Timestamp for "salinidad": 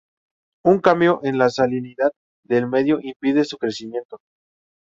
1.51-2.09